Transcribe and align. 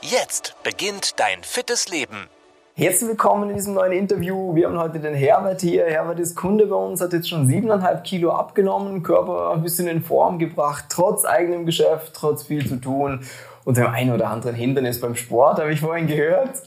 Jetzt 0.00 0.54
beginnt 0.62 1.18
dein 1.18 1.42
fittes 1.42 1.88
Leben. 1.88 2.28
Herzlich 2.76 3.08
willkommen 3.08 3.50
in 3.50 3.56
diesem 3.56 3.74
neuen 3.74 3.90
Interview. 3.90 4.54
Wir 4.54 4.68
haben 4.68 4.78
heute 4.78 5.00
den 5.00 5.14
Herbert 5.14 5.60
hier. 5.60 5.86
Herbert 5.86 6.20
ist 6.20 6.36
Kunde 6.36 6.66
bei 6.66 6.76
uns, 6.76 7.00
hat 7.00 7.12
jetzt 7.12 7.28
schon 7.28 7.48
siebeneinhalb 7.48 8.04
Kilo 8.04 8.30
abgenommen, 8.30 9.02
Körper 9.02 9.50
ein 9.52 9.62
bisschen 9.62 9.88
in 9.88 10.00
Form 10.00 10.38
gebracht, 10.38 10.84
trotz 10.88 11.24
eigenem 11.24 11.66
Geschäft, 11.66 12.12
trotz 12.14 12.44
viel 12.44 12.64
zu 12.68 12.76
tun 12.76 13.24
und 13.64 13.76
dem 13.76 13.88
einen 13.88 14.12
oder 14.12 14.30
anderen 14.30 14.54
Hindernis 14.54 15.00
beim 15.00 15.16
Sport, 15.16 15.58
habe 15.58 15.72
ich 15.72 15.80
vorhin 15.80 16.06
gehört. 16.06 16.62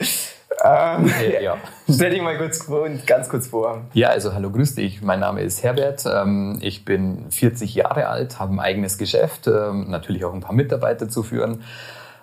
Ähm, 0.65 1.09
ja. 1.41 1.55
Stell 1.89 2.11
dich 2.11 2.21
mal 2.21 2.37
kurz, 2.37 2.67
ganz 3.05 3.29
kurz 3.29 3.47
vor. 3.47 3.83
Ja, 3.93 4.09
also 4.09 4.33
hallo, 4.33 4.49
grüß 4.49 4.75
dich. 4.75 5.01
Mein 5.01 5.21
Name 5.21 5.41
ist 5.41 5.63
Herbert. 5.63 6.03
Ähm, 6.05 6.59
ich 6.61 6.83
bin 6.83 7.31
40 7.31 7.75
Jahre 7.75 8.07
alt, 8.07 8.39
habe 8.39 8.53
ein 8.53 8.59
eigenes 8.59 8.97
Geschäft, 8.97 9.47
ähm, 9.47 9.89
natürlich 9.89 10.25
auch 10.25 10.33
ein 10.33 10.41
paar 10.41 10.53
Mitarbeiter 10.53 11.07
zu 11.07 11.23
führen. 11.23 11.63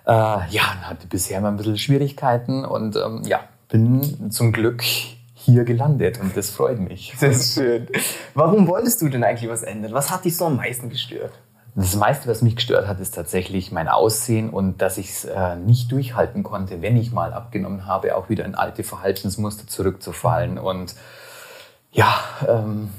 Äh, 0.05 0.11
ja, 0.11 0.81
hatte 0.81 1.07
bisher 1.07 1.41
mal 1.41 1.49
ein 1.49 1.57
bisschen 1.57 1.77
Schwierigkeiten 1.77 2.65
und 2.65 2.95
ähm, 2.95 3.23
ja, 3.25 3.41
bin 3.69 4.31
zum 4.31 4.51
Glück 4.51 4.83
hier 5.35 5.63
gelandet 5.63 6.19
und 6.19 6.35
das 6.35 6.49
freut 6.49 6.79
mich. 6.79 7.15
Das 7.19 7.37
ist 7.37 7.53
schön. 7.53 7.87
Warum 8.33 8.67
wolltest 8.67 9.01
du 9.01 9.09
denn 9.09 9.23
eigentlich 9.23 9.49
was 9.49 9.63
ändern? 9.63 9.93
Was 9.93 10.11
hat 10.11 10.25
dich 10.25 10.35
so 10.35 10.45
am 10.45 10.57
meisten 10.57 10.89
gestört? 10.89 11.33
Das 11.75 11.95
meiste, 11.95 12.27
was 12.27 12.41
mich 12.41 12.55
gestört 12.55 12.87
hat, 12.87 12.99
ist 12.99 13.11
tatsächlich 13.11 13.71
mein 13.71 13.87
Aussehen 13.87 14.49
und 14.49 14.81
dass 14.81 14.97
ich 14.97 15.09
es 15.09 15.25
äh, 15.25 15.55
nicht 15.55 15.91
durchhalten 15.91 16.43
konnte, 16.43 16.81
wenn 16.81 16.97
ich 16.97 17.11
mal 17.11 17.31
abgenommen 17.31 17.85
habe, 17.85 18.15
auch 18.15 18.27
wieder 18.27 18.43
in 18.43 18.55
alte 18.55 18.83
Verhaltensmuster 18.83 19.67
zurückzufallen. 19.67 20.57
Und 20.57 20.95
ja, 21.91 22.13
ähm, 22.47 22.89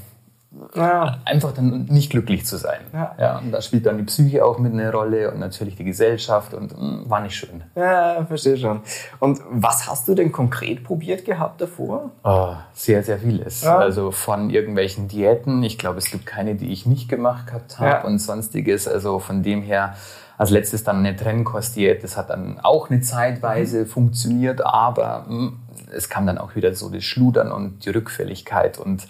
ja. 0.75 1.17
einfach 1.25 1.53
dann 1.53 1.85
nicht 1.85 2.11
glücklich 2.11 2.45
zu 2.45 2.57
sein. 2.57 2.79
Ja. 2.93 3.15
ja. 3.17 3.37
und 3.39 3.51
da 3.51 3.61
spielt 3.61 3.85
dann 3.85 3.97
die 3.97 4.03
Psyche 4.03 4.43
auch 4.45 4.59
mit 4.59 4.73
eine 4.73 4.91
Rolle 4.91 5.31
und 5.31 5.39
natürlich 5.39 5.75
die 5.75 5.83
Gesellschaft 5.83 6.53
und 6.53 6.73
mh, 6.73 6.79
hm, 6.79 7.09
war 7.09 7.21
nicht 7.21 7.35
schön. 7.35 7.63
Ja, 7.75 8.25
verstehe 8.25 8.57
schon. 8.57 8.81
Und 9.19 9.39
was 9.49 9.89
hast 9.89 10.07
du 10.07 10.15
denn 10.15 10.31
konkret 10.31 10.83
probiert 10.83 11.25
gehabt 11.25 11.61
davor? 11.61 12.11
Oh, 12.23 12.53
sehr, 12.73 13.03
sehr 13.03 13.19
vieles. 13.19 13.63
Ja. 13.63 13.77
Also 13.77 14.11
von 14.11 14.49
irgendwelchen 14.49 15.07
Diäten. 15.07 15.63
Ich 15.63 15.77
glaube, 15.77 15.99
es 15.99 16.11
gibt 16.11 16.25
keine, 16.25 16.55
die 16.55 16.71
ich 16.71 16.85
nicht 16.85 17.07
gemacht 17.07 17.47
gehabt 17.47 17.79
habe 17.79 18.07
und 18.07 18.19
sonstiges. 18.19 18.87
Also 18.87 19.19
von 19.19 19.43
dem 19.43 19.61
her 19.61 19.95
als 20.37 20.49
letztes 20.49 20.83
dann 20.83 20.97
eine 20.97 21.15
Trennkostdiät. 21.15 22.03
Das 22.03 22.17
hat 22.17 22.29
dann 22.29 22.59
auch 22.59 22.89
eine 22.89 23.01
Zeitweise 23.01 23.81
mhm. 23.81 23.87
funktioniert, 23.87 24.65
aber 24.65 25.25
mh, 25.27 25.37
hm, 25.37 25.59
es 25.93 26.09
kam 26.09 26.25
dann 26.25 26.37
auch 26.37 26.55
wieder 26.55 26.73
so 26.73 26.89
das 26.89 27.03
Schludern 27.03 27.51
und 27.51 27.85
die 27.85 27.89
Rückfälligkeit 27.89 28.77
und 28.77 29.05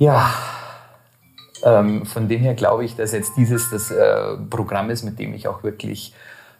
ja, 0.00 0.30
ähm, 1.62 2.06
von 2.06 2.26
dem 2.26 2.40
her 2.40 2.54
glaube 2.54 2.84
ich, 2.86 2.96
dass 2.96 3.12
jetzt 3.12 3.36
dieses 3.36 3.70
das 3.70 3.90
äh, 3.90 4.36
Programm 4.48 4.88
ist, 4.88 5.04
mit 5.04 5.18
dem 5.18 5.34
ich 5.34 5.46
auch 5.46 5.62
wirklich 5.62 6.14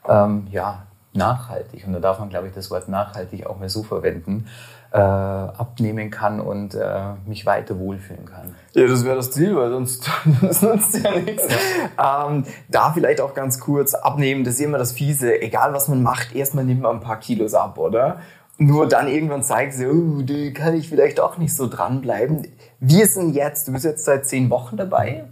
ähm, 0.06 0.46
ja, 0.50 0.83
nachhaltig, 1.14 1.86
und 1.86 1.94
da 1.94 2.00
darf 2.00 2.18
man, 2.18 2.28
glaube 2.28 2.48
ich, 2.48 2.55
das 2.55 2.70
Wort 2.70 2.88
nachhaltig 2.88 3.46
auch 3.46 3.58
mal 3.58 3.70
so 3.70 3.83
verwenden, 3.83 4.46
äh, 4.92 4.98
abnehmen 4.98 6.11
kann 6.11 6.38
und 6.38 6.74
äh, 6.74 7.14
mich 7.24 7.46
weiter 7.46 7.78
wohlfühlen 7.78 8.27
kann. 8.27 8.56
Ja, 8.74 8.86
das 8.86 9.05
wäre 9.06 9.16
das 9.16 9.30
Ziel, 9.30 9.56
weil 9.56 9.70
sonst 9.70 10.11
das 10.42 10.61
nutzt 10.61 11.02
ja 11.02 11.12
nichts. 11.12 11.45
Ja. 11.96 12.27
Ähm, 12.29 12.45
da 12.68 12.92
vielleicht 12.92 13.23
auch 13.23 13.33
ganz 13.33 13.58
kurz 13.58 13.95
abnehmen, 13.95 14.45
das 14.45 14.55
ist 14.55 14.61
immer 14.61 14.79
das 14.79 14.92
Fiese. 14.92 15.40
Egal 15.40 15.73
was 15.73 15.89
man 15.89 16.02
macht, 16.02 16.34
erstmal 16.34 16.64
nimmt 16.64 16.83
man 16.83 16.96
ein 16.96 17.00
paar 17.00 17.20
Kilos 17.20 17.55
ab, 17.55 17.79
oder? 17.79 18.20
Nur 18.63 18.87
dann 18.87 19.09
irgendwann 19.09 19.43
zeigt 19.43 19.73
sie, 19.73 19.87
oh, 19.87 20.21
da 20.21 20.51
kann 20.51 20.75
ich 20.75 20.91
vielleicht 20.91 21.19
auch 21.19 21.39
nicht 21.39 21.57
so 21.57 21.67
dranbleiben. 21.67 22.47
Wir 22.79 23.07
sind 23.07 23.35
jetzt, 23.35 23.67
du 23.67 23.73
bist 23.73 23.87
jetzt 23.87 24.05
seit 24.05 24.27
zehn 24.27 24.51
Wochen 24.51 24.77
dabei. 24.77 25.25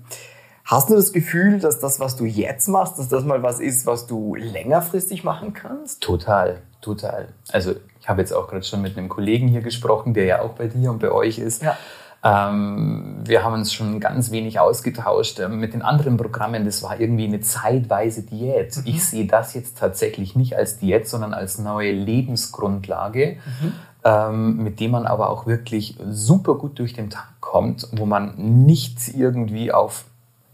Hast 0.65 0.89
du 0.89 0.94
das 0.94 1.12
Gefühl, 1.12 1.61
dass 1.61 1.78
das, 1.78 2.00
was 2.00 2.16
du 2.16 2.25
jetzt 2.25 2.69
machst, 2.69 2.99
dass 2.99 3.11
das 3.11 3.25
mal 3.25 3.43
was 3.43 3.61
ist, 3.61 3.84
was 3.84 4.06
du 4.06 4.34
längerfristig 4.34 5.25
machen 5.25 5.53
kannst? 5.53 6.03
Total, 6.03 6.62
total. 6.81 7.28
Also 7.53 7.75
ich 8.00 8.09
habe 8.09 8.22
jetzt 8.22 8.33
auch 8.33 8.49
gerade 8.49 8.65
schon 8.65 8.81
mit 8.81 8.97
einem 8.97 9.11
Kollegen 9.11 9.47
hier 9.47 9.60
gesprochen, 9.60 10.15
der 10.15 10.25
ja 10.25 10.41
auch 10.41 10.55
bei 10.55 10.69
dir 10.69 10.91
und 10.91 10.99
bei 10.99 11.10
euch 11.10 11.39
ist. 11.39 11.62
Ja. 11.62 11.77
Ähm, 12.24 13.20
wir 13.24 13.44
haben 13.44 13.54
uns 13.54 13.72
schon 13.72 14.00
ganz 14.00 14.32
wenig 14.32 14.58
ausgetauscht 14.58 15.38
ähm, 15.38 15.60
mit 15.60 15.72
den 15.72 15.82
anderen 15.82 16.16
Programmen. 16.16 16.64
Das 16.64 16.82
war 16.82 16.98
irgendwie 16.98 17.26
eine 17.26 17.40
zeitweise 17.40 18.22
Diät. 18.22 18.76
Mhm. 18.76 18.82
Ich 18.86 19.04
sehe 19.04 19.26
das 19.26 19.54
jetzt 19.54 19.78
tatsächlich 19.78 20.34
nicht 20.34 20.56
als 20.56 20.78
Diät, 20.78 21.08
sondern 21.08 21.32
als 21.32 21.58
neue 21.58 21.92
Lebensgrundlage, 21.92 23.36
mhm. 23.60 23.72
ähm, 24.04 24.56
mit 24.64 24.80
dem 24.80 24.90
man 24.90 25.06
aber 25.06 25.30
auch 25.30 25.46
wirklich 25.46 25.96
super 26.08 26.56
gut 26.56 26.78
durch 26.80 26.92
den 26.92 27.08
Tag 27.08 27.28
kommt, 27.40 27.88
wo 27.92 28.04
man 28.04 28.34
nicht 28.36 29.14
irgendwie 29.16 29.72
auf 29.72 30.04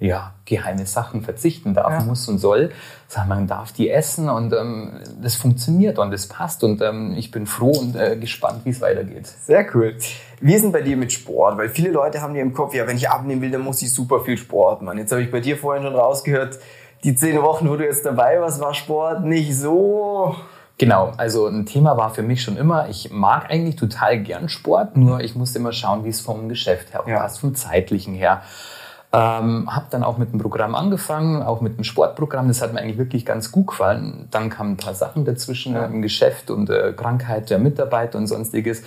ja, 0.06 0.32
geheime 0.44 0.86
Sachen 0.86 1.22
verzichten 1.22 1.74
darf, 1.74 1.92
ja. 1.92 2.00
muss 2.00 2.28
und 2.28 2.38
soll. 2.38 2.70
Sondern 3.08 3.28
man 3.28 3.46
darf 3.46 3.72
die 3.72 3.90
essen 3.90 4.28
und 4.28 4.52
ähm, 4.52 5.00
das 5.22 5.36
funktioniert 5.36 5.98
und 5.98 6.10
das 6.10 6.26
passt. 6.26 6.64
Und 6.64 6.82
ähm, 6.82 7.14
ich 7.16 7.30
bin 7.30 7.46
froh 7.46 7.72
und 7.72 7.96
äh, 7.96 8.16
gespannt, 8.16 8.60
wie 8.64 8.70
es 8.70 8.80
weitergeht. 8.80 9.26
Sehr 9.26 9.66
cool. 9.74 9.96
Wie 10.40 10.54
ist 10.54 10.62
denn 10.62 10.72
bei 10.72 10.82
dir 10.82 10.96
mit 10.96 11.12
Sport? 11.12 11.56
Weil 11.56 11.68
viele 11.68 11.90
Leute 11.90 12.20
haben 12.20 12.34
ja 12.34 12.42
im 12.42 12.52
Kopf, 12.52 12.74
ja, 12.74 12.86
wenn 12.86 12.96
ich 12.96 13.08
abnehmen 13.08 13.40
will, 13.40 13.50
dann 13.50 13.62
muss 13.62 13.82
ich 13.82 13.92
super 13.92 14.20
viel 14.20 14.36
Sport 14.36 14.82
machen. 14.82 14.98
Jetzt 14.98 15.12
habe 15.12 15.22
ich 15.22 15.30
bei 15.30 15.40
dir 15.40 15.56
vorhin 15.56 15.82
schon 15.82 15.94
rausgehört, 15.94 16.58
die 17.02 17.14
zehn 17.14 17.40
Wochen, 17.42 17.68
wo 17.68 17.76
du 17.76 17.84
jetzt 17.84 18.04
dabei 18.04 18.40
warst, 18.40 18.60
war 18.60 18.74
Sport 18.74 19.24
nicht 19.24 19.56
so 19.56 20.34
Genau, 20.76 21.12
also 21.16 21.46
ein 21.46 21.66
Thema 21.66 21.96
war 21.96 22.12
für 22.12 22.22
mich 22.22 22.42
schon 22.42 22.56
immer, 22.56 22.88
ich 22.88 23.12
mag 23.12 23.48
eigentlich 23.48 23.76
total 23.76 24.18
gern 24.18 24.48
Sport, 24.48 24.96
nur 24.96 25.20
ich 25.20 25.36
musste 25.36 25.60
immer 25.60 25.72
schauen, 25.72 26.04
wie 26.04 26.08
es 26.08 26.20
vom 26.20 26.48
Geschäft 26.48 26.92
her 26.92 27.04
ja. 27.06 27.20
passt, 27.20 27.38
vom 27.38 27.54
zeitlichen 27.54 28.14
her. 28.14 28.42
Ähm, 29.14 29.74
habe 29.74 29.86
dann 29.90 30.02
auch 30.02 30.18
mit 30.18 30.32
dem 30.32 30.40
Programm 30.40 30.74
angefangen, 30.74 31.42
auch 31.42 31.60
mit 31.60 31.78
dem 31.78 31.84
Sportprogramm. 31.84 32.48
Das 32.48 32.60
hat 32.60 32.72
mir 32.72 32.80
eigentlich 32.80 32.98
wirklich 32.98 33.24
ganz 33.24 33.52
gut 33.52 33.68
gefallen. 33.68 34.26
Dann 34.32 34.50
kamen 34.50 34.72
ein 34.72 34.76
paar 34.76 34.94
Sachen 34.94 35.24
dazwischen 35.24 35.74
ja. 35.74 35.84
im 35.84 36.02
Geschäft 36.02 36.50
und 36.50 36.68
äh, 36.68 36.92
Krankheit 36.96 37.48
der 37.48 37.60
Mitarbeiter 37.60 38.18
und 38.18 38.26
sonstiges, 38.26 38.82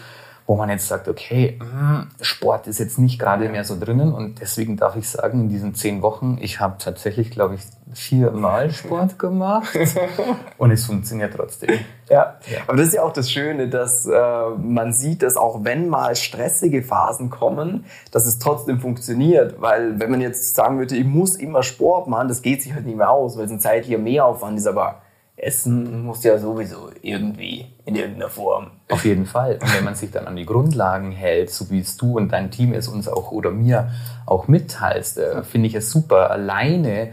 wo 0.48 0.56
man 0.56 0.70
jetzt 0.70 0.88
sagt, 0.88 1.10
okay, 1.10 1.60
hm, 1.60 2.08
Sport 2.22 2.68
ist 2.68 2.80
jetzt 2.80 2.98
nicht 2.98 3.20
gerade 3.20 3.50
mehr 3.50 3.66
so 3.66 3.78
drinnen. 3.78 4.14
Und 4.14 4.40
deswegen 4.40 4.78
darf 4.78 4.96
ich 4.96 5.10
sagen, 5.10 5.42
in 5.42 5.50
diesen 5.50 5.76
zehn 5.76 6.02
Wochen, 6.02 6.38
ich 6.40 6.62
habe 6.62 6.78
tatsächlich, 6.80 7.32
glaube 7.32 7.56
ich, 7.56 7.62
viermal 7.94 8.72
Sport 8.72 9.20
gemacht 9.20 9.78
und 10.58 10.72
es 10.72 10.86
funktioniert 10.86 11.34
trotzdem. 11.36 11.80
Ja. 12.10 12.38
ja. 12.50 12.60
aber 12.66 12.78
das 12.78 12.88
ist 12.88 12.94
ja 12.94 13.04
auch 13.04 13.12
das 13.12 13.30
Schöne, 13.30 13.68
dass 13.68 14.06
äh, 14.06 14.50
man 14.58 14.94
sieht, 14.94 15.22
dass 15.22 15.36
auch 15.36 15.66
wenn 15.66 15.90
mal 15.90 16.16
stressige 16.16 16.82
Phasen 16.82 17.30
kommen, 17.30 17.86
dass 18.12 18.26
es 18.26 18.40
trotzdem 18.40 18.80
funktioniert. 18.80 19.62
Weil 19.62 20.00
wenn 20.00 20.10
man 20.10 20.22
jetzt 20.22 20.56
sagen 20.56 20.80
würde, 20.80 20.96
ich 20.96 21.06
muss 21.06 21.36
immer 21.36 21.62
Sport 21.64 22.08
machen, 22.08 22.30
das 22.30 22.42
geht 22.42 22.64
sich 22.64 22.74
halt 22.74 22.86
nicht 22.86 22.98
mehr 22.98 23.10
aus, 23.10 23.38
weil 23.38 23.46
es 23.46 23.52
ein 23.52 23.60
zeitlicher 23.60 24.00
Mehraufwand 24.00 24.58
ist. 24.58 24.68
Aber 24.68 25.02
Essen 25.38 26.04
muss 26.04 26.24
ja 26.24 26.38
sowieso 26.38 26.90
irgendwie 27.02 27.68
in 27.86 27.96
irgendeiner 27.96 28.30
Form. 28.30 28.72
Auf 28.90 29.06
jeden 29.06 29.26
Fall. 29.26 29.60
Und 29.62 29.76
wenn 29.76 29.84
man 29.84 29.96
sich 29.96 30.12
dann 30.12 30.26
an 30.26 30.36
die 30.36 30.46
Grundlagen 30.46 31.12
hält, 31.12 31.52
so 31.52 31.70
wie 31.70 31.80
es 31.80 31.96
du 31.96 32.18
und 32.18 32.32
dein 32.32 32.50
Team 32.50 32.74
es 32.74 32.88
uns 32.88 33.08
auch 33.08 33.32
oder 33.32 33.52
mir 33.52 33.92
auch 34.26 34.48
mitteilst, 34.48 35.20
äh, 35.20 35.44
finde 35.44 35.68
ich 35.68 35.76
es 35.76 35.92
super. 35.92 36.32
Alleine 36.32 37.12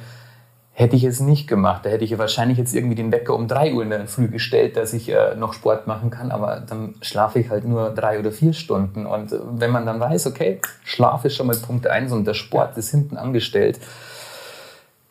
Hätte 0.77 0.97
ich 0.97 1.05
es 1.05 1.21
nicht 1.21 1.47
gemacht, 1.47 1.87
da 1.87 1.91
hätte 1.91 2.03
ich 2.03 2.19
wahrscheinlich 2.19 2.59
jetzt 2.59 2.75
irgendwie 2.75 2.97
den 2.97 3.13
Wecker 3.13 3.37
um 3.37 3.47
drei 3.47 3.73
Uhr 3.73 3.85
in 3.85 3.91
der 3.91 4.09
Früh 4.09 4.27
gestellt, 4.27 4.77
dass 4.77 4.93
ich 4.93 5.09
äh, 5.09 5.37
noch 5.37 5.53
Sport 5.53 5.87
machen 5.87 6.11
kann, 6.11 6.33
aber 6.33 6.65
dann 6.69 6.97
schlafe 7.01 7.39
ich 7.39 7.49
halt 7.49 7.65
nur 7.65 7.91
drei 7.91 8.19
oder 8.19 8.33
vier 8.33 8.53
Stunden. 8.53 9.07
Und 9.07 9.31
äh, 9.31 9.39
wenn 9.53 9.71
man 9.71 9.87
dann 9.87 10.01
weiß, 10.01 10.27
okay, 10.27 10.61
Schlaf 10.83 11.25
ist 11.25 11.37
schon 11.37 11.47
mal 11.47 11.55
Punkt 11.55 11.87
eins 11.87 12.11
und 12.11 12.27
der 12.27 12.35
Sport 12.35 12.77
ist 12.77 12.91
hinten 12.91 13.17
angestellt, 13.17 13.79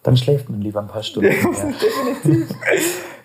dann 0.03 0.17
schläft 0.17 0.49
man 0.49 0.61
lieber 0.61 0.81
ein 0.81 0.87
paar 0.87 1.03
Stunden. 1.03 1.31
Definitiv. 1.31 2.55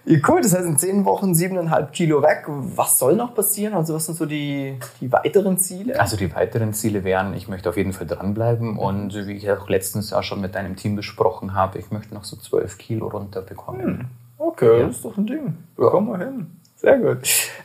Ja, 0.09 0.19
cool, 0.27 0.41
das 0.41 0.55
heißt 0.55 0.65
in 0.65 0.79
zehn 0.79 1.05
Wochen 1.05 1.35
siebeneinhalb 1.35 1.93
Kilo 1.93 2.23
weg. 2.23 2.45
Was 2.47 2.99
soll 2.99 3.15
noch 3.15 3.35
passieren? 3.35 3.75
Also 3.75 3.95
was 3.95 4.07
sind 4.07 4.17
so 4.17 4.25
die, 4.25 4.79
die 5.03 5.13
weiteren 5.13 5.59
Ziele? 5.59 6.01
Also 6.01 6.17
die 6.17 6.35
weiteren 6.35 6.73
Ziele 6.73 7.05
wären, 7.05 7.35
ich 7.35 7.47
möchte 7.47 7.69
auf 7.69 7.77
jeden 7.77 7.93
Fall 7.93 8.07
dranbleiben 8.07 8.73
mhm. 8.73 8.79
und 8.79 9.15
wie 9.27 9.33
ich 9.33 9.51
auch 9.51 9.69
letztens 9.69 10.09
ja 10.11 10.23
schon 10.23 10.41
mit 10.41 10.55
deinem 10.55 10.77
Team 10.77 10.97
besprochen 10.97 11.53
habe, 11.55 11.79
ich 11.79 11.91
möchte 11.91 12.15
noch 12.15 12.25
so 12.25 12.37
zwölf 12.37 12.79
Kilo 12.79 13.09
runterbekommen. 13.09 13.85
Hm. 13.85 14.05
Okay, 14.39 14.81
ja. 14.81 14.87
das 14.87 14.97
ist 14.97 15.05
doch 15.05 15.19
ein 15.19 15.27
Ding. 15.27 15.59
Ja. 15.77 15.91
Komm 15.91 16.09
mal 16.09 16.19
hin. 16.21 16.58
Sehr 16.81 16.97
gut. 16.97 17.19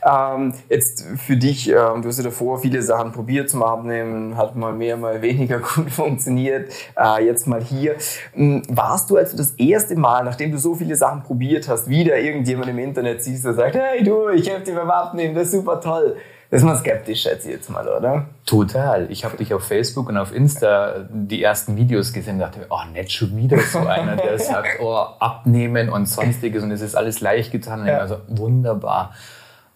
Ähm, 0.04 0.56
jetzt 0.69 1.06
für 1.24 1.38
dich, 1.38 1.69
ähm, 1.69 2.01
du 2.01 2.07
hast 2.07 2.18
ja 2.18 2.24
davor 2.24 2.57
viele 2.57 2.81
Sachen 2.81 3.12
probiert 3.12 3.48
zum 3.48 3.62
Abnehmen, 3.62 4.36
hat 4.36 4.56
mal 4.56 4.74
mehr, 4.74 4.98
mal 4.98 5.21
weniger 5.21 5.60
gut 5.75 5.92
funktioniert. 5.92 6.74
Äh, 6.98 7.24
jetzt 7.24 7.45
mal 7.45 7.62
hier. 7.62 7.95
Ähm, 8.36 8.63
warst 8.69 9.12
du 9.12 9.18
also 9.18 9.38
das 9.38 9.51
erste 9.51 9.95
Mal, 9.95 10.24
nachdem 10.24 10.51
du 10.51 10.57
so 10.57 10.74
viele 10.74 10.95
Sachen 10.95 11.21
probiert 11.21 11.68
hast, 11.68 11.88
wieder 11.89 12.18
irgendjemand 12.18 12.69
im 12.69 12.80
Internet 12.80 13.24
siehst, 13.24 13.45
der 13.45 13.54
sagt, 13.54 13.75
hey 13.75 14.04
du, 14.04 14.30
ich 14.30 14.50
helfe 14.50 14.65
dir 14.65 14.75
beim 14.75 14.89
Abnehmen, 14.89 15.36
das 15.36 15.44
ist 15.45 15.51
super 15.51 15.80
toll. 15.80 16.18
Ist 16.54 16.64
man 16.64 16.78
skeptisch, 16.78 17.24
schätze 17.24 17.48
ich 17.48 17.56
jetzt 17.56 17.72
mal, 17.72 17.88
oder? 17.88 18.28
Total. 18.46 19.08
Ich 19.10 19.26
habe 19.26 19.38
dich 19.38 19.56
auf 19.56 19.64
Facebook 19.64 20.08
und 20.10 20.18
auf 20.18 20.32
Insta 20.32 21.08
die 21.10 21.42
ersten 21.42 21.78
Videos 21.78 22.14
gesehen 22.14 22.36
und 22.36 22.42
dachte, 22.42 22.68
oh, 22.70 22.78
nicht 22.94 23.12
schon 23.12 23.36
wieder 23.36 23.58
so 23.58 23.80
einer, 23.80 24.16
der 24.16 24.38
sagt, 24.40 24.80
oh, 24.80 24.94
abnehmen 24.94 25.90
und 25.90 26.06
sonstiges 26.06 26.62
und 26.62 26.70
es 26.70 26.82
ist 26.82 26.94
alles 26.94 27.22
leicht 27.22 27.52
getan. 27.52 27.88
Ja. 27.88 27.98
Also 27.98 28.18
wunderbar. 28.28 29.16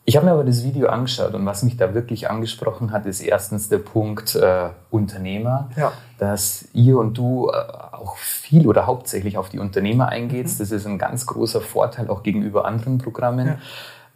Ich 0.05 0.17
habe 0.17 0.27
mir 0.27 0.33
aber 0.33 0.43
das 0.43 0.63
Video 0.63 0.89
angeschaut 0.89 1.33
und 1.33 1.47
was 1.47 1.63
mich 1.63 1.77
da 1.77 1.95
wirklich 1.95 2.29
angesprochen 2.29 2.91
hat, 2.91 3.07
ist 3.07 3.21
erstens 3.21 3.69
der 3.69 3.79
Punkt 3.79 4.35
äh, 4.35 4.69
Unternehmer, 4.91 5.71
ja. 5.75 5.91
dass 6.19 6.67
ihr 6.73 6.99
und 6.99 7.17
du 7.17 7.49
äh, 7.49 7.55
auch 7.91 8.17
viel 8.17 8.67
oder 8.67 8.85
hauptsächlich 8.85 9.39
auf 9.39 9.49
die 9.49 9.57
Unternehmer 9.57 10.09
eingeht. 10.09 10.45
Mhm. 10.45 10.55
Das 10.59 10.69
ist 10.69 10.85
ein 10.85 10.99
ganz 10.99 11.25
großer 11.25 11.59
Vorteil 11.59 12.07
auch 12.07 12.21
gegenüber 12.21 12.65
anderen 12.65 12.99
Programmen. 12.99 13.47
Ja. 13.47 13.57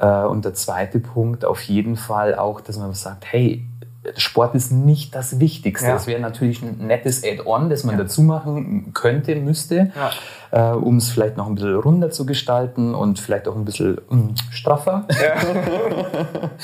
Äh, 0.01 0.25
und 0.25 0.43
der 0.43 0.55
zweite 0.55 0.99
Punkt 0.99 1.45
auf 1.45 1.61
jeden 1.61 1.95
Fall 1.95 2.35
auch, 2.35 2.59
dass 2.59 2.77
man 2.77 2.93
sagt, 2.93 3.25
hey, 3.31 3.67
Sport 4.17 4.55
ist 4.55 4.71
nicht 4.71 5.13
das 5.13 5.39
Wichtigste. 5.39 5.87
Ja. 5.87 5.93
Das 5.93 6.07
wäre 6.07 6.19
natürlich 6.19 6.63
ein 6.63 6.87
nettes 6.87 7.23
Add-on, 7.23 7.69
das 7.69 7.83
man 7.83 7.97
ja. 7.97 8.03
dazu 8.03 8.23
machen 8.23 8.93
könnte, 8.95 9.35
müsste, 9.35 9.91
ja. 10.51 10.71
äh, 10.71 10.75
um 10.75 10.97
es 10.97 11.09
vielleicht 11.09 11.37
noch 11.37 11.45
ein 11.45 11.53
bisschen 11.53 11.75
runder 11.75 12.09
zu 12.09 12.25
gestalten 12.25 12.95
und 12.95 13.19
vielleicht 13.19 13.47
auch 13.47 13.55
ein 13.55 13.63
bisschen 13.63 14.01
ähm, 14.11 14.33
straffer. 14.49 15.05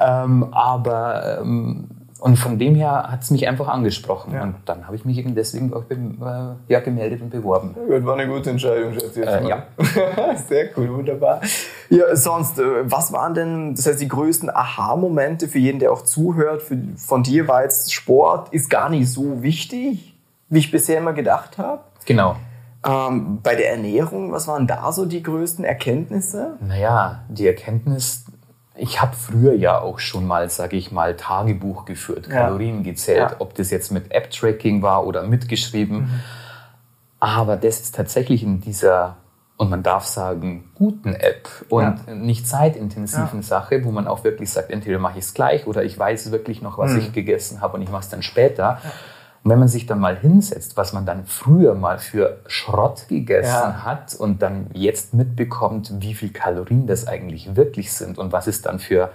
ähm, 0.00 0.52
aber 0.52 1.40
ähm, 1.40 1.88
und 2.24 2.38
von 2.38 2.58
dem 2.58 2.74
her 2.74 3.10
hat 3.10 3.22
es 3.22 3.30
mich 3.30 3.46
einfach 3.46 3.68
angesprochen. 3.68 4.32
Ja. 4.32 4.44
Und 4.44 4.54
dann 4.64 4.86
habe 4.86 4.96
ich 4.96 5.04
mich 5.04 5.18
eben 5.18 5.34
deswegen 5.34 5.74
auch 5.74 5.82
äh, 5.90 6.72
ja, 6.72 6.80
gemeldet 6.80 7.20
und 7.20 7.28
beworben. 7.28 7.76
Das 7.86 8.02
war 8.02 8.14
eine 8.14 8.26
gute 8.26 8.48
Entscheidung, 8.48 8.94
schätze 8.94 9.20
ich. 9.20 9.26
Äh, 9.26 9.46
ja. 9.46 9.66
Sehr 10.48 10.70
cool, 10.74 10.88
wunderbar. 10.90 11.42
Ja, 11.90 12.16
sonst, 12.16 12.58
äh, 12.58 12.90
was 12.90 13.12
waren 13.12 13.34
denn, 13.34 13.74
das 13.74 13.86
heißt, 13.86 14.00
die 14.00 14.08
größten 14.08 14.48
Aha-Momente 14.48 15.48
für 15.48 15.58
jeden, 15.58 15.80
der 15.80 15.92
auch 15.92 16.00
zuhört? 16.00 16.62
Für, 16.62 16.78
von 16.96 17.22
dir 17.22 17.46
war 17.46 17.62
jetzt 17.62 17.92
Sport 17.92 18.54
ist 18.54 18.70
gar 18.70 18.88
nicht 18.88 19.12
so 19.12 19.42
wichtig, 19.42 20.16
wie 20.48 20.58
ich 20.60 20.70
bisher 20.70 20.96
immer 20.96 21.12
gedacht 21.12 21.58
habe. 21.58 21.82
Genau. 22.06 22.36
Ähm, 22.86 23.40
bei 23.42 23.54
der 23.54 23.70
Ernährung, 23.70 24.32
was 24.32 24.48
waren 24.48 24.66
da 24.66 24.92
so 24.92 25.04
die 25.04 25.22
größten 25.22 25.62
Erkenntnisse? 25.64 26.56
Naja, 26.66 27.22
die 27.28 27.46
Erkenntnis, 27.46 28.24
ich 28.76 29.00
habe 29.00 29.14
früher 29.14 29.54
ja 29.54 29.80
auch 29.80 29.98
schon 29.98 30.26
mal, 30.26 30.50
sage 30.50 30.76
ich 30.76 30.90
mal, 30.90 31.16
Tagebuch 31.16 31.84
geführt, 31.84 32.26
ja. 32.26 32.32
Kalorien 32.32 32.82
gezählt, 32.82 33.30
ja. 33.30 33.36
ob 33.38 33.54
das 33.54 33.70
jetzt 33.70 33.92
mit 33.92 34.10
App-Tracking 34.10 34.82
war 34.82 35.06
oder 35.06 35.22
mitgeschrieben. 35.22 35.98
Mhm. 35.98 36.20
Aber 37.20 37.56
das 37.56 37.80
ist 37.80 37.94
tatsächlich 37.94 38.42
in 38.42 38.60
dieser, 38.60 39.16
und 39.56 39.70
man 39.70 39.82
darf 39.82 40.04
sagen, 40.04 40.70
guten 40.74 41.14
App 41.14 41.48
und 41.68 42.00
ja. 42.06 42.14
nicht 42.14 42.48
zeitintensiven 42.48 43.42
Sache, 43.42 43.84
wo 43.84 43.92
man 43.92 44.08
auch 44.08 44.24
wirklich 44.24 44.50
sagt, 44.50 44.70
entweder 44.70 44.98
mache 44.98 45.18
ich 45.18 45.24
es 45.24 45.34
gleich 45.34 45.66
oder 45.66 45.84
ich 45.84 45.96
weiß 45.96 46.32
wirklich 46.32 46.60
noch, 46.60 46.76
was 46.76 46.92
mhm. 46.92 46.98
ich 46.98 47.12
gegessen 47.12 47.60
habe 47.60 47.76
und 47.76 47.82
ich 47.82 47.90
mache 47.90 48.02
es 48.02 48.08
dann 48.08 48.22
später. 48.22 48.80
Und 49.44 49.50
wenn 49.50 49.58
man 49.58 49.68
sich 49.68 49.84
dann 49.84 50.00
mal 50.00 50.16
hinsetzt, 50.16 50.78
was 50.78 50.94
man 50.94 51.04
dann 51.04 51.26
früher 51.26 51.74
mal 51.74 51.98
für 51.98 52.40
Schrott 52.46 53.08
gegessen 53.08 53.50
ja. 53.52 53.84
hat 53.84 54.14
und 54.14 54.40
dann 54.40 54.70
jetzt 54.72 55.12
mitbekommt, 55.12 55.92
wie 56.00 56.14
viel 56.14 56.30
Kalorien 56.30 56.86
das 56.86 57.06
eigentlich 57.06 57.54
wirklich 57.54 57.92
sind 57.92 58.16
und 58.16 58.32
was 58.32 58.46
es 58.46 58.62
dann 58.62 58.78
für 58.78 59.10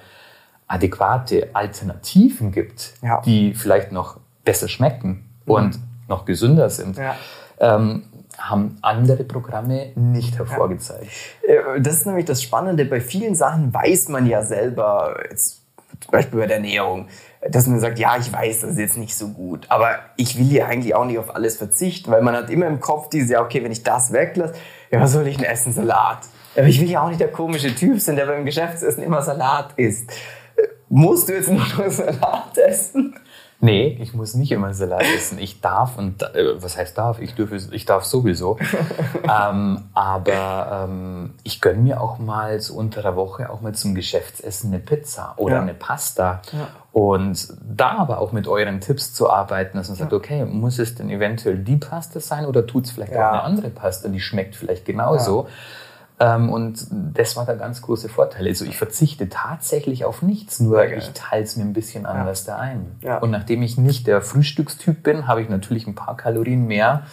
adäquate 0.67 1.49
Alternativen 1.53 2.51
gibt, 2.51 2.93
ja. 3.01 3.21
die 3.21 3.55
vielleicht 3.55 3.91
noch 3.91 4.19
besser 4.45 4.67
schmecken 4.67 5.25
mhm. 5.45 5.53
und 5.53 5.79
noch 6.07 6.25
gesünder 6.25 6.69
sind, 6.69 6.97
ja. 6.97 7.15
ähm, 7.59 8.03
haben 8.37 8.77
andere 8.83 9.23
Programme 9.23 9.91
nicht 9.95 10.37
hervorgezeigt. 10.37 11.09
Äh, 11.41 11.81
das 11.81 11.95
ist 11.95 12.05
nämlich 12.05 12.25
das 12.25 12.43
Spannende. 12.43 12.85
Bei 12.85 13.01
vielen 13.01 13.33
Sachen 13.33 13.73
weiß 13.73 14.09
man 14.09 14.27
ja 14.27 14.43
selber, 14.43 15.17
jetzt, 15.29 15.63
zum 15.99 16.11
Beispiel 16.11 16.39
bei 16.39 16.47
der 16.47 16.57
Ernährung, 16.57 17.07
dass 17.49 17.67
man 17.67 17.79
sagt, 17.79 17.99
ja, 17.99 18.17
ich 18.17 18.31
weiß, 18.31 18.61
das 18.61 18.71
ist 18.71 18.79
jetzt 18.79 18.97
nicht 18.97 19.15
so 19.15 19.29
gut, 19.29 19.65
aber 19.69 19.99
ich 20.17 20.37
will 20.37 20.51
ja 20.51 20.65
eigentlich 20.65 20.95
auch 20.95 21.05
nicht 21.05 21.19
auf 21.19 21.35
alles 21.35 21.57
verzichten, 21.57 22.11
weil 22.11 22.21
man 22.21 22.35
hat 22.35 22.49
immer 22.49 22.67
im 22.67 22.79
Kopf 22.79 23.09
diese, 23.09 23.33
ja, 23.33 23.41
okay, 23.41 23.63
wenn 23.63 23.71
ich 23.71 23.83
das 23.83 24.11
weglasse, 24.11 24.55
ja, 24.91 24.99
was 24.99 25.13
soll 25.13 25.27
ich 25.27 25.37
denn 25.37 25.45
essen? 25.45 25.71
Salat. 25.71 26.19
Aber 26.55 26.67
ich 26.67 26.81
will 26.81 26.89
ja 26.89 27.03
auch 27.03 27.09
nicht 27.09 27.21
der 27.21 27.31
komische 27.31 27.73
Typ 27.73 27.99
sein, 27.99 28.15
der 28.15 28.25
beim 28.25 28.43
Geschäftsessen 28.43 29.03
immer 29.03 29.21
Salat 29.21 29.73
isst. 29.77 30.11
Musst 30.89 31.29
du 31.29 31.33
jetzt 31.33 31.49
nur 31.49 31.61
Salat 31.89 32.57
essen? 32.57 33.15
Nee, 33.61 33.97
ich 34.01 34.13
muss 34.13 34.35
nicht 34.35 34.53
immer 34.53 34.73
Salat 34.73 35.03
essen. 35.03 35.37
Ich 35.37 35.59
darf 35.59 35.97
und 35.97 36.23
äh, 36.23 36.61
was 36.61 36.77
heißt 36.77 36.97
darf? 36.97 37.19
Ich 37.19 37.35
dürfe, 37.35 37.57
ich 37.71 37.85
darf 37.85 38.05
sowieso. 38.05 38.57
ähm, 39.23 39.89
aber 39.93 40.87
ähm, 40.87 41.33
ich 41.43 41.59
gönne 41.59 41.79
mir 41.79 41.99
auch 41.99 42.19
mal 42.19 42.61
so 42.61 42.75
unter 42.75 43.01
der 43.01 43.17
Woche 43.17 43.49
auch 43.49 43.59
mal 43.59 43.73
zum 43.73 43.95
Geschäftsessen 43.95 44.71
eine 44.71 44.79
Pizza 44.79 45.33
oder 45.35 45.55
ja. 45.55 45.61
eine 45.61 45.73
Pasta. 45.73 46.41
Ja. 46.53 46.67
Und 46.93 47.53
da 47.61 47.97
aber 47.97 48.19
auch 48.19 48.31
mit 48.31 48.47
euren 48.47 48.79
Tipps 48.79 49.13
zu 49.13 49.29
arbeiten, 49.29 49.77
dass 49.77 49.89
man 49.89 49.97
sagt, 49.97 50.13
okay, 50.13 50.45
muss 50.45 50.79
es 50.79 50.95
denn 50.95 51.09
eventuell 51.09 51.57
die 51.57 51.77
Pasta 51.77 52.21
sein 52.21 52.45
oder 52.45 52.65
tut 52.65 52.85
es 52.85 52.91
vielleicht 52.91 53.13
auch 53.13 53.19
eine 53.19 53.43
andere 53.43 53.69
Pasta, 53.69 54.07
die 54.07 54.21
schmeckt 54.21 54.55
vielleicht 54.55 54.85
genauso. 54.85 55.47
Ähm, 56.19 56.49
und 56.49 56.85
das 56.91 57.37
war 57.37 57.45
der 57.45 57.55
ganz 57.55 57.81
große 57.81 58.09
Vorteil. 58.09 58.45
Also 58.47 58.65
ich 58.65 58.77
verzichte 58.77 59.29
tatsächlich 59.29 60.03
auf 60.03 60.21
nichts, 60.21 60.59
nur 60.59 60.85
ich 60.85 61.11
teile 61.13 61.43
es 61.43 61.55
mir 61.55 61.63
ein 61.63 61.73
bisschen 61.73 62.05
anders 62.05 62.45
ja. 62.45 62.55
da 62.55 62.59
ein. 62.61 62.95
Ja. 63.01 63.17
Und 63.19 63.31
nachdem 63.31 63.61
ich 63.61 63.77
nicht 63.77 64.05
der 64.05 64.21
Frühstückstyp 64.21 65.01
bin, 65.01 65.27
habe 65.27 65.41
ich 65.41 65.49
natürlich 65.49 65.87
ein 65.87 65.95
paar 65.95 66.17
Kalorien 66.17 66.67
mehr 66.67 67.03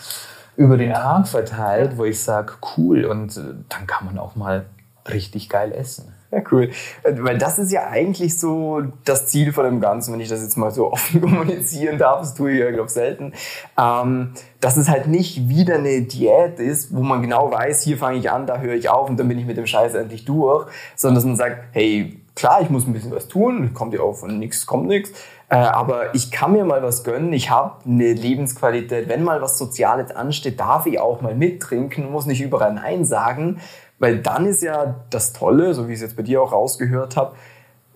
über 0.57 0.77
den 0.77 0.91
ja. 0.91 1.01
Tag 1.01 1.29
verteilt, 1.29 1.99
wo 1.99 2.05
ich 2.05 2.21
sage, 2.23 2.55
cool, 2.77 3.05
und 3.05 3.37
äh, 3.37 3.55
dann 3.69 3.87
kann 3.87 4.07
man 4.07 4.19
auch 4.19 4.35
mal 4.35 4.67
richtig 5.09 5.49
geil 5.49 5.73
essen. 5.73 6.13
Ja, 6.37 6.43
cool. 6.53 6.71
Weil 7.03 7.39
das 7.39 7.59
ist 7.59 7.73
ja 7.73 7.89
eigentlich 7.89 8.39
so 8.39 8.83
das 9.05 9.27
Ziel 9.27 9.53
von 9.53 9.65
dem 9.65 9.81
Ganzen, 9.81 10.13
wenn 10.13 10.21
ich 10.21 10.29
das 10.29 10.43
jetzt 10.43 10.57
mal 10.57 10.71
so 10.71 10.93
offen 10.93 11.21
kommunizieren 11.21 11.99
darf, 11.99 12.21
das 12.21 12.35
tue 12.35 12.53
ich 12.53 12.59
ja, 12.59 12.71
glaube 12.71 12.87
ich, 12.87 12.93
selten, 12.93 13.33
ähm, 13.79 14.33
dass 14.61 14.77
es 14.77 14.89
halt 14.89 15.07
nicht 15.07 15.49
wieder 15.49 15.77
eine 15.77 16.03
Diät 16.03 16.61
ist, 16.61 16.95
wo 16.95 17.01
man 17.03 17.23
genau 17.23 17.51
weiß, 17.51 17.83
hier 17.83 17.97
fange 17.97 18.19
ich 18.19 18.31
an, 18.31 18.47
da 18.47 18.59
höre 18.59 18.75
ich 18.75 18.89
auf 18.89 19.09
und 19.09 19.19
dann 19.19 19.29
bin 19.29 19.39
ich 19.39 19.47
mit 19.47 19.57
dem 19.57 19.67
Scheiß 19.67 19.95
endlich 19.95 20.25
durch, 20.25 20.67
sondern 20.95 21.17
dass 21.17 21.25
man 21.25 21.37
sagt, 21.37 21.69
hey, 21.73 22.21
klar, 22.35 22.61
ich 22.61 22.69
muss 22.69 22.87
ein 22.87 22.93
bisschen 22.93 23.13
was 23.13 23.29
tun, 23.29 23.73
kommt 23.73 23.95
ja 23.95 24.01
auch 24.01 24.15
von 24.15 24.39
nichts, 24.39 24.67
kommt 24.67 24.89
nichts, 24.89 25.13
äh, 25.49 25.57
aber 25.57 26.15
ich 26.15 26.31
kann 26.31 26.53
mir 26.53 26.65
mal 26.65 26.83
was 26.83 27.05
gönnen, 27.05 27.33
ich 27.33 27.51
habe 27.51 27.77
eine 27.87 28.13
Lebensqualität, 28.13 29.09
wenn 29.09 29.23
mal 29.23 29.41
was 29.41 29.57
Soziales 29.57 30.11
ansteht, 30.11 30.61
darf 30.61 30.87
ich 30.87 30.99
auch 30.99 31.21
mal 31.21 31.35
mittrinken, 31.35 32.11
muss 32.11 32.27
nicht 32.27 32.43
überall 32.43 32.75
Nein 32.75 33.05
sagen, 33.05 33.61
weil 33.99 34.19
dann 34.19 34.47
ist 34.47 34.63
ja 34.63 34.97
das 35.11 35.33
Tolle, 35.33 35.75
so 35.75 35.89
wie 35.89 35.93
ich 35.93 35.97
es 35.97 36.03
jetzt 36.03 36.17
bei 36.17 36.23
dir 36.23 36.43
auch 36.43 36.53
rausgehört 36.53 37.17
habe, 37.17 37.35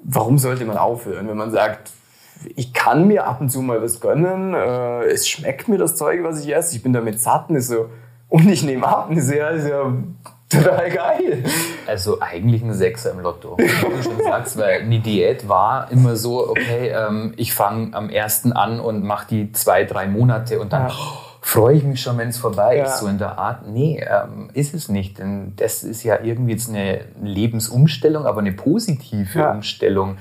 warum 0.03 0.39
sollte 0.39 0.65
man 0.65 0.79
aufhören, 0.79 1.29
wenn 1.29 1.37
man 1.37 1.51
sagt, 1.51 1.93
ich 2.57 2.73
kann 2.73 3.07
mir 3.07 3.27
ab 3.27 3.41
und 3.41 3.51
zu 3.51 3.61
mal 3.61 3.83
was 3.83 4.01
gönnen, 4.01 4.55
äh, 4.55 5.05
es 5.05 5.29
schmeckt 5.29 5.69
mir 5.69 5.79
das 5.79 5.97
Zeug, 5.97 6.21
was 6.23 6.43
ich 6.43 6.55
esse, 6.55 6.75
ich 6.75 6.83
bin 6.83 6.93
damit 6.93 7.21
satt, 7.21 7.51
ist 7.51 7.69
so, 7.69 7.91
und 8.29 8.49
ich 8.49 8.63
nehme 8.63 8.87
ab, 8.87 9.11
ist 9.11 9.31
ja, 9.31 9.49
ist 9.51 9.69
ja 9.69 9.93
total 10.49 10.91
geil. 10.91 11.45
Also 11.87 12.21
eigentlich 12.21 12.63
ein 12.63 12.73
Sechser 12.73 13.11
im 13.13 13.21
Lotto, 13.21 13.57
wie 13.59 13.67
du 13.67 14.03
schon 14.03 14.23
sagst, 14.23 14.57
weil 14.57 14.89
die 14.89 15.01
Diät 15.01 15.49
war 15.49 15.91
immer 15.91 16.17
so, 16.17 16.49
okay, 16.49 16.89
ähm, 16.89 17.35
ich 17.37 17.53
fange 17.53 17.95
am 17.95 18.09
ersten 18.09 18.53
an 18.53 18.81
und 18.81 19.05
mache 19.05 19.27
die 19.29 19.53
zwei, 19.53 19.85
drei 19.85 20.07
Monate 20.07 20.61
und 20.61 20.73
dann... 20.73 20.89
Ja. 20.89 20.95
Freue 21.43 21.77
ich 21.77 21.85
mich 21.85 22.03
schon, 22.03 22.19
wenn 22.19 22.29
es 22.29 22.39
vorbei 22.39 22.77
ja. 22.77 22.85
ist, 22.85 22.99
so 22.99 23.07
in 23.07 23.19
der 23.19 23.39
Art. 23.39 23.67
Nee, 23.67 24.05
ähm, 24.07 24.51
ist 24.53 24.75
es 24.75 24.89
nicht. 24.89 25.19
Denn 25.19 25.55
das 25.57 25.83
ist 25.83 26.03
ja 26.03 26.21
irgendwie 26.23 26.53
jetzt 26.53 26.69
eine 26.69 27.01
Lebensumstellung, 27.23 28.27
aber 28.27 28.41
eine 28.41 28.53
positive 28.53 29.39
ja. 29.39 29.51
Umstellung, 29.53 30.19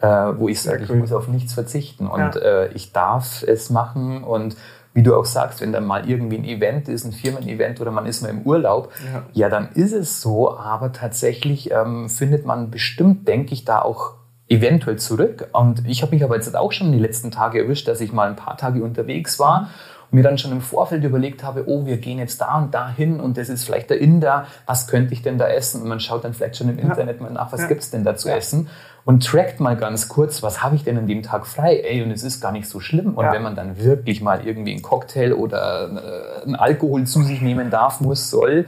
äh, 0.00 0.06
wo 0.06 0.48
ich 0.48 0.60
sage, 0.60 0.84
cool. 0.88 0.96
ich 0.96 1.00
muss 1.00 1.12
auf 1.12 1.28
nichts 1.28 1.54
verzichten 1.54 2.06
und 2.06 2.36
äh, 2.36 2.68
ich 2.72 2.92
darf 2.92 3.42
es 3.42 3.70
machen 3.70 4.22
und 4.22 4.56
wie 4.94 5.02
du 5.02 5.14
auch 5.14 5.24
sagst, 5.24 5.60
wenn 5.60 5.72
dann 5.72 5.86
mal 5.86 6.08
irgendwie 6.08 6.38
ein 6.38 6.44
Event 6.44 6.88
ist, 6.88 7.04
ein 7.04 7.12
Firmen-Event 7.12 7.80
oder 7.80 7.90
man 7.90 8.06
ist 8.06 8.22
mal 8.22 8.28
im 8.28 8.42
Urlaub, 8.42 8.92
ja, 9.12 9.22
ja 9.32 9.48
dann 9.48 9.70
ist 9.74 9.92
es 9.92 10.20
so, 10.20 10.56
aber 10.56 10.92
tatsächlich 10.92 11.70
ähm, 11.70 12.08
findet 12.08 12.44
man 12.44 12.70
bestimmt, 12.70 13.28
denke 13.28 13.54
ich, 13.54 13.64
da 13.64 13.80
auch 13.80 14.14
eventuell 14.48 14.96
zurück. 14.96 15.48
Und 15.52 15.86
ich 15.86 16.02
habe 16.02 16.14
mich 16.14 16.24
aber 16.24 16.34
jetzt 16.34 16.54
auch 16.56 16.72
schon 16.72 16.90
die 16.90 16.98
letzten 16.98 17.30
Tage 17.30 17.62
erwischt, 17.62 17.86
dass 17.86 18.00
ich 18.00 18.12
mal 18.12 18.28
ein 18.28 18.36
paar 18.36 18.56
Tage 18.56 18.82
unterwegs 18.82 19.38
war 19.38 19.70
mir 20.10 20.22
dann 20.22 20.38
schon 20.38 20.52
im 20.52 20.60
Vorfeld 20.60 21.04
überlegt 21.04 21.42
habe, 21.42 21.64
oh, 21.66 21.86
wir 21.86 21.98
gehen 21.98 22.18
jetzt 22.18 22.40
da 22.40 22.58
und 22.58 22.74
da 22.74 22.88
hin 22.88 23.20
und 23.20 23.36
das 23.36 23.48
ist 23.48 23.64
vielleicht 23.64 23.90
der 23.90 24.00
Inder, 24.00 24.46
was 24.66 24.86
könnte 24.86 25.12
ich 25.12 25.22
denn 25.22 25.38
da 25.38 25.48
essen? 25.48 25.82
Und 25.82 25.88
man 25.88 26.00
schaut 26.00 26.24
dann 26.24 26.32
vielleicht 26.32 26.56
schon 26.56 26.68
im 26.68 26.78
Internet 26.78 27.20
mal 27.20 27.30
nach, 27.30 27.52
was 27.52 27.62
ja. 27.62 27.66
gibt's 27.66 27.90
denn 27.90 28.04
da 28.04 28.16
zu 28.16 28.28
ja. 28.28 28.36
essen? 28.36 28.68
Und 29.04 29.24
trackt 29.26 29.58
mal 29.58 29.76
ganz 29.76 30.08
kurz, 30.08 30.42
was 30.42 30.62
habe 30.62 30.76
ich 30.76 30.84
denn 30.84 30.98
an 30.98 31.06
dem 31.06 31.22
Tag 31.22 31.46
frei? 31.46 31.80
Ey, 31.80 32.02
und 32.02 32.10
es 32.10 32.22
ist 32.22 32.42
gar 32.42 32.52
nicht 32.52 32.68
so 32.68 32.78
schlimm. 32.78 33.14
Und 33.14 33.24
ja. 33.24 33.32
wenn 33.32 33.42
man 33.42 33.54
dann 33.54 33.82
wirklich 33.82 34.20
mal 34.20 34.46
irgendwie 34.46 34.72
einen 34.72 34.82
Cocktail 34.82 35.32
oder 35.32 35.88
äh, 35.88 36.42
einen 36.44 36.56
Alkohol 36.56 37.04
zu 37.04 37.22
sich 37.22 37.40
nehmen 37.40 37.70
darf, 37.70 38.00
muss, 38.00 38.28
soll, 38.28 38.66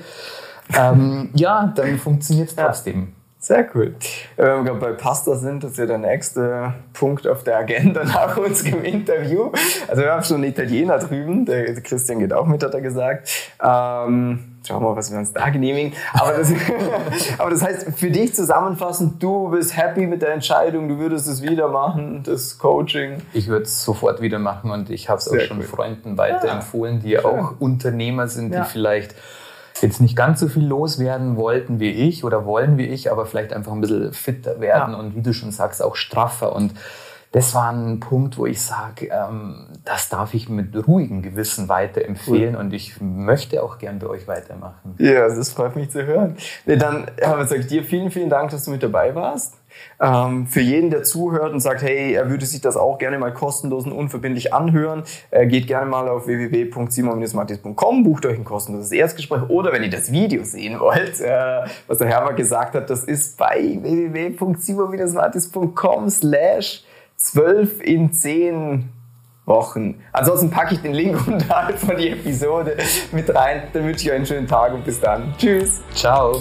ähm, 0.75 1.31
ja, 1.35 1.71
dann 1.75 1.99
funktioniert 1.99 2.49
es 2.49 2.57
trotzdem. 2.57 3.13
Sehr 3.43 3.67
cool. 3.75 3.95
Wenn 4.37 4.67
wir 4.67 4.75
bei 4.75 4.93
Pasta 4.93 5.35
sind, 5.35 5.65
das 5.65 5.73
ist 5.73 5.79
ja 5.79 5.87
der 5.87 5.97
nächste 5.97 6.75
Punkt 6.93 7.27
auf 7.27 7.43
der 7.43 7.57
Agenda 7.57 8.05
nach 8.05 8.37
unserem 8.37 8.85
Interview. 8.85 9.51
Also 9.89 10.03
wir 10.03 10.13
haben 10.13 10.23
schon 10.23 10.37
einen 10.37 10.51
Italiener 10.51 10.99
drüben, 10.99 11.47
der 11.47 11.81
Christian 11.81 12.19
geht 12.19 12.35
auch 12.35 12.45
mit, 12.45 12.63
hat 12.63 12.75
er 12.75 12.83
gesagt. 12.83 13.31
Ähm, 13.63 14.59
schauen 14.69 14.83
wir 14.83 14.91
mal, 14.91 14.97
was 14.97 15.11
wir 15.11 15.19
uns 15.19 15.33
da 15.33 15.49
genehmigen. 15.49 15.95
Aber 16.13 16.33
das, 16.33 16.53
aber 17.39 17.49
das 17.49 17.63
heißt, 17.63 17.99
für 17.99 18.11
dich 18.11 18.35
zusammenfassend, 18.35 19.23
du 19.23 19.49
bist 19.49 19.75
happy 19.75 20.07
mit 20.07 20.21
der 20.21 20.35
Entscheidung, 20.35 20.91
du 20.91 20.99
würdest 20.99 21.27
es 21.27 21.41
wieder 21.41 21.69
machen, 21.69 22.23
das 22.23 22.59
Coaching. 22.59 23.23
Ich 23.33 23.49
würde 23.49 23.65
es 23.65 23.83
sofort 23.83 24.21
wieder 24.21 24.39
machen 24.39 24.71
und 24.71 24.91
ich 24.91 25.09
habe 25.09 25.19
es 25.19 25.31
auch 25.31 25.41
schon 25.41 25.61
cool. 25.61 25.65
Freunden 25.65 26.19
weiterempfohlen, 26.19 27.01
die 27.01 27.13
ja 27.13 27.25
auch 27.25 27.55
Unternehmer 27.59 28.29
sind, 28.29 28.53
ja. 28.53 28.65
die 28.65 28.69
vielleicht 28.69 29.15
jetzt 29.83 30.01
nicht 30.01 30.17
ganz 30.17 30.41
so 30.41 30.49
viel 30.49 30.67
loswerden 30.67 31.37
wollten 31.37 31.81
wie 31.81 31.91
ich 31.91 32.25
oder 32.25 32.45
wollen 32.45 32.79
wie 32.79 32.87
ich, 32.87 33.11
aber 33.11 33.27
vielleicht 33.27 33.53
einfach 33.53 33.73
ein 33.73 33.81
bisschen 33.81 34.13
fitter 34.13 34.61
werden 34.61 34.93
ja. 34.93 34.99
und 34.99 35.15
wie 35.15 35.23
du 35.23 35.33
schon 35.33 35.51
sagst, 35.53 35.83
auch 35.83 35.97
straffer. 35.97 36.55
Und 36.55 36.75
das 37.33 37.55
war 37.55 37.71
ein 37.71 38.01
Punkt, 38.01 38.39
wo 38.39 38.47
ich 38.47 38.61
sage, 38.61 39.07
ähm, 39.07 39.69
das 39.85 40.09
darf 40.09 40.35
ich 40.35 40.49
mit 40.49 40.75
ruhigem 40.89 41.23
Gewissen 41.23 41.69
weiterempfehlen 41.69 42.57
cool. 42.57 42.61
und 42.61 42.73
ich 42.73 43.01
möchte 43.01 43.63
auch 43.63 43.79
gern 43.79 44.01
bei 44.01 44.09
euch 44.09 44.27
weitermachen. 44.27 44.97
Ja, 44.99 45.29
das 45.29 45.53
freut 45.53 45.77
mich 45.77 45.91
zu 45.91 46.05
hören. 46.05 46.37
Nee, 46.67 46.75
dann 46.77 47.09
ja, 47.21 47.47
sage 47.47 47.61
ich 47.61 47.69
dir 47.69 47.85
vielen, 47.85 48.11
vielen 48.11 48.31
Dank, 48.31 48.51
dass 48.51 48.65
du 48.65 48.73
mit 48.73 48.83
dabei 48.83 49.15
warst. 49.15 49.55
Ähm, 50.01 50.49
für 50.49 50.61
jeden, 50.61 50.91
der 50.91 51.05
zuhört 51.05 51.53
und 51.53 51.61
sagt, 51.61 51.83
hey, 51.83 52.15
er 52.15 52.29
würde 52.29 52.45
sich 52.45 52.61
das 52.61 52.77
auch 52.77 52.99
gerne 52.99 53.17
mal 53.19 53.33
kostenlos 53.33 53.87
und 53.87 53.93
unverbindlich 53.93 54.53
anhören, 54.53 55.05
äh, 55.31 55.47
geht 55.47 55.69
gerne 55.69 55.89
mal 55.89 56.09
auf 56.09 56.27
www.simon-mattis.com, 56.27 58.03
bucht 58.03 58.27
euch 58.27 58.37
ein 58.37 58.45
kostenloses 58.45 58.91
Erstgespräch 58.91 59.49
oder 59.49 59.73
wenn 59.73 59.85
ihr 59.85 59.91
das 59.91 60.11
Video 60.11 60.43
sehen 60.43 60.81
wollt, 60.81 61.21
äh, 61.21 61.61
was 61.87 61.99
der 61.99 62.09
Herbert 62.09 62.37
gesagt 62.37 62.75
hat, 62.75 62.91
das 62.91 63.05
ist 63.05 63.39
bei 63.39 63.79
www.simon-mattis.com 63.81 66.11
slash 66.11 66.83
12 67.21 67.81
in 67.83 68.13
10 68.13 68.89
Wochen. 69.47 70.01
Ansonsten 70.13 70.51
packe 70.51 70.75
ich 70.75 70.81
den 70.81 70.95
Link 70.95 71.27
unterhalb 71.27 71.79
von 71.79 71.97
die 71.97 72.11
Episode 72.11 72.77
mit 73.13 73.35
rein. 73.35 73.65
Dann 73.73 73.85
wünsche 73.85 74.05
ich 74.05 74.11
euch 74.11 74.17
einen 74.17 74.27
schönen 74.27 74.47
Tag 74.47 74.73
und 74.73 74.85
bis 74.85 75.01
dann. 75.01 75.35
Tschüss. 75.39 75.83
Ciao. 75.95 76.41